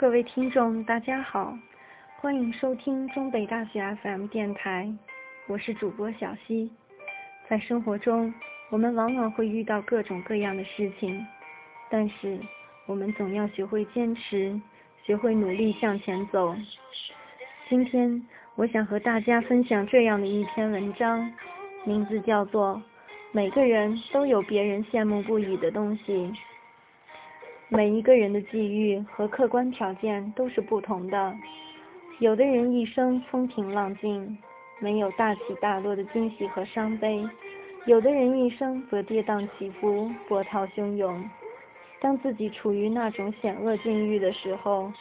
[0.00, 1.54] 各位听众，大家好，
[2.16, 4.90] 欢迎收听中北大学 FM 电台，
[5.46, 6.70] 我是主播小溪。
[7.50, 8.32] 在生活中，
[8.70, 11.22] 我们往往会遇到各种各样的事情，
[11.90, 12.40] 但是
[12.86, 14.58] 我们总要学会坚持，
[15.04, 16.56] 学会努力向前走。
[17.68, 21.30] 今天，我想和大家分享这样的一篇文章，
[21.84, 22.76] 名字叫做
[23.32, 26.14] 《每个人都有别人羡慕不已的东西》。
[27.72, 31.32] 每一个人的际遇和客观条件都是不同的，
[32.18, 34.36] 有的人一生风平浪静，
[34.80, 37.24] 没有大起大落的惊喜和伤悲；
[37.86, 41.24] 有的人一生则跌宕起伏，波涛汹涌。
[42.00, 44.92] 当自己处于那种险恶境遇的时候，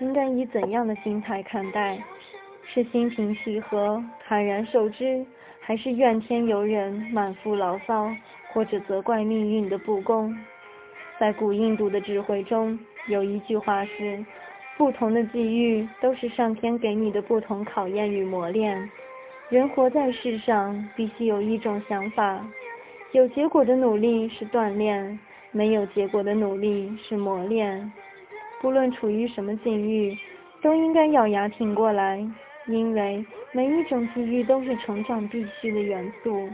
[0.00, 2.02] 应该以怎样的心态看待？
[2.62, 5.22] 是心平气和，坦然受之，
[5.60, 8.10] 还是怨天尤人，满腹牢骚，
[8.50, 10.34] 或者责怪命运的不公？
[11.18, 14.24] 在古印度的智慧中，有一句话是：
[14.76, 18.90] 不同的际遇都是上天给你的不同考验与磨练。
[19.48, 22.44] 人活在世上，必须有一种想法：
[23.12, 25.18] 有结果的努力是锻炼，
[25.52, 27.92] 没有结果的努力是磨练。
[28.60, 30.18] 不论处于什么境遇，
[30.60, 32.26] 都应该咬牙挺过来，
[32.66, 36.48] 因为每一种机遇都是成长必须的元素。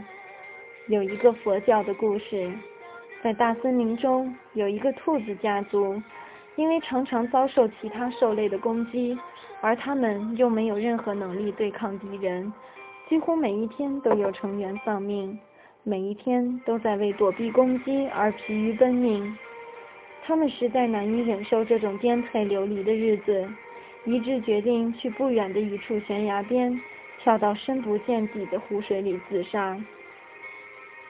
[0.87, 2.51] 有一个佛教的故事。
[3.23, 6.01] 在大森林中，有一个兔子家族，
[6.55, 9.15] 因为常常遭受其他兽类的攻击，
[9.61, 12.51] 而他们又没有任何能力对抗敌人，
[13.07, 15.37] 几乎每一天都有成员丧命，
[15.83, 19.37] 每一天都在为躲避攻击而疲于奔命。
[20.23, 23.47] 他们实在难以忍受这种颠沛流离的日子，
[24.05, 26.81] 一致决定去不远的一处悬崖边，
[27.19, 29.77] 跳到深不见底的湖水里自杀。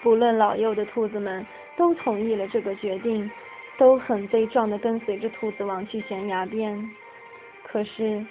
[0.04, 1.46] 不论老幼的兔子们。
[1.78, 3.30] 都同意了这个决定，
[3.78, 6.90] 都很悲壮地跟随着兔子王去悬崖边。
[7.64, 8.26] 可是，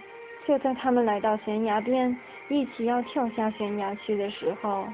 [0.46, 2.16] 就在他们来到悬崖边，
[2.48, 4.86] 一起要跳下悬崖去的时候，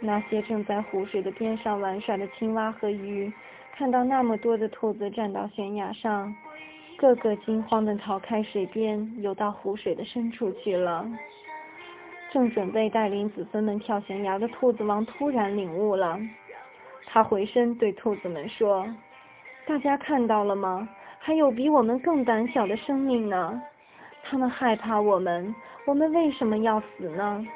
[0.00, 3.32] 那些正在湖水的边上玩耍的青蛙和鱼，
[3.72, 6.34] 看到那么多的兔子站到悬崖上，
[6.96, 11.06] 个个惊慌地逃开水边，游到湖水的深处去了。
[12.32, 16.18] 正准备带领子孙们跳悬崖的兔子王突然领悟了。
[17.12, 18.86] 他回身对兔子们说
[19.68, 20.88] ：“大家看到了吗？
[21.18, 23.62] 还有比我们更胆小的生命呢。
[24.24, 27.46] 他们害怕我们，我们为什么要死呢？”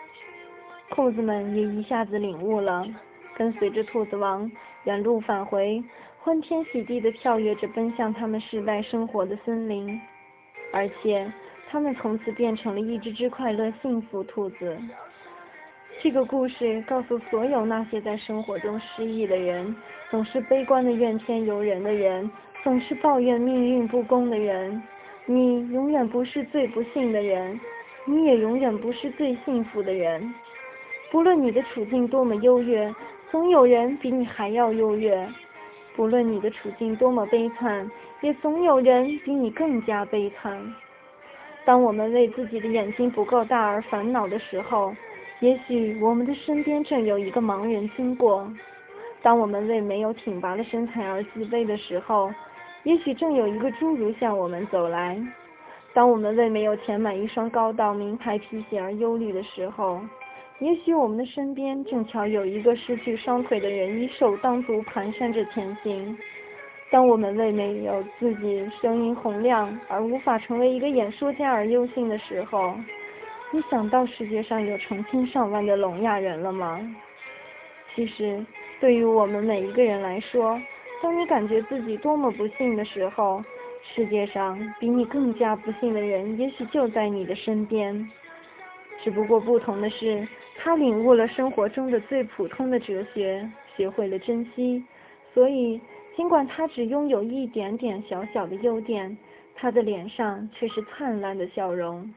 [0.92, 2.86] 兔子们也一下子领悟了，
[3.34, 4.50] 跟随着兔子王
[4.84, 5.82] 原路返回，
[6.20, 9.98] 欢天喜地地跳跃着奔向他们世代生活的森林，
[10.70, 11.32] 而且
[11.70, 14.78] 他们从此变成了一只只快乐幸福兔子。
[16.06, 19.74] 这个故事告诉所有那些在生活中失意的人，
[20.08, 22.30] 总是悲观的怨天尤人的人，
[22.62, 24.80] 总是抱怨命运不公的人，
[25.24, 27.58] 你永远不是最不幸的人，
[28.04, 30.32] 你也永远不是最幸福的人。
[31.10, 32.94] 不论你的处境多么优越，
[33.32, 35.26] 总有人比你还要优越；
[35.96, 37.90] 不论你的处境多么悲惨，
[38.20, 40.72] 也总有人比你更加悲惨。
[41.64, 44.94] 当我们为自己的眼睛不够大而烦恼的时候，
[45.40, 48.50] 也许我们的身边正有一个盲人经过。
[49.22, 52.32] 当我们为没有挺拔的身材而自卑的时候，
[52.84, 55.18] 也许正有一个侏儒向我们走来。
[55.92, 60.00] 当我们为没有填满一双高档名牌皮鞋而忧虑的时候，
[60.58, 66.16] 也许我们的身边正巧有一个失去双腿的人一手当足蹒跚着前行。
[66.90, 72.74] 当我们为没有自己声音洪亮而无法成为一个演说家而忧心的时候，
[73.52, 76.80] 你想到世界上有成千上万的聋哑人了吗？
[77.94, 78.44] 其实，
[78.80, 80.60] 对于我们每一个人来说，
[81.02, 83.42] 当你感觉自己多么不幸的时候，
[83.82, 88.10] 世界上比你更加不幸的人也许就在你的身边。
[89.02, 90.26] 只不过不同的是，
[90.58, 94.84] 他领悟了生活中的最普通的哲学，学会了珍惜。
[95.32, 95.80] 所以，
[96.16, 99.16] 尽管他只拥有一点点小小的优点，
[99.54, 102.12] 他的脸上却是灿烂的笑容。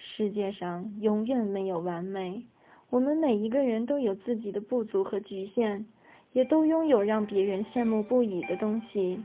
[0.00, 2.42] 世界上永远没有完美，
[2.88, 5.84] 我们每一个人都有自己的不足和局限，
[6.32, 9.20] 也都拥有让别人羡慕不已的东西。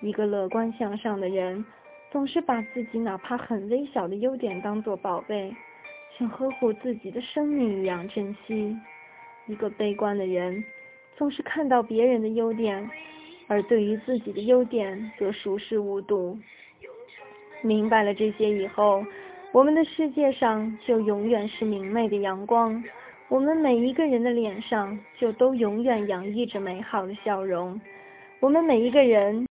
[0.00, 1.64] 一个乐观向上的人，
[2.12, 5.54] 总是把自己哪怕很微小的优点当作宝贝，
[6.16, 8.76] 像呵护自己的生命一样珍惜。
[9.46, 10.64] 一个悲观的人，
[11.16, 12.88] 总是看到别人的优点，
[13.48, 16.38] 而对于自己的优点则熟视无睹。
[17.62, 19.04] 明白了这些以后。
[19.56, 22.84] 我们的世界上就永远是明媚的阳光，
[23.26, 27.80] 我们每一个人的脸上就都永远洋溢着美好的笑容，
[28.38, 29.42] 我们每一个人。